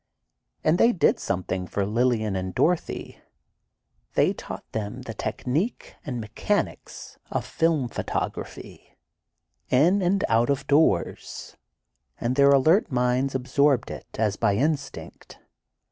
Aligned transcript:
But 0.63 0.79
they 0.79 0.93
did 0.93 1.19
something 1.19 1.67
for 1.67 1.85
Lillian 1.85 2.35
and 2.35 2.55
Dorothy: 2.55 3.19
They 4.15 4.33
taught 4.33 4.63
them 4.71 5.03
the 5.03 5.13
technique 5.13 5.93
and 6.03 6.19
mechanics 6.19 7.19
of 7.29 7.45
film 7.45 7.87
photography, 7.87 8.97
in 9.69 10.01
and 10.01 10.25
out 10.27 10.49
of 10.49 10.65
doors, 10.65 11.55
and 12.19 12.35
their 12.35 12.49
alert 12.49 12.91
minds 12.91 13.35
absorbed 13.35 13.91
it 13.91 14.07
as 14.19 14.37
by 14.37 14.55
instinct. 14.55 15.37